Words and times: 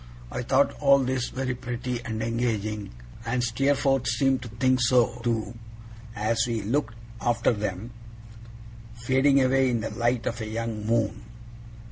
I 0.31 0.41
thought 0.41 0.73
all 0.81 0.97
this 0.97 1.29
very 1.29 1.53
pretty 1.53 2.01
and 2.03 2.23
engaging, 2.23 2.89
and 3.23 3.43
Steerforth 3.43 4.07
seemed 4.07 4.41
to 4.41 4.47
think 4.47 4.81
so 4.81 5.21
too, 5.23 5.53
as 6.15 6.43
we 6.47 6.63
looked 6.63 6.95
after 7.21 7.51
them 7.53 7.91
fading 8.95 9.43
away 9.43 9.69
in 9.69 9.81
the 9.81 9.91
light 9.91 10.25
of 10.25 10.41
a 10.41 10.47
young 10.47 10.87
moon. 10.87 11.21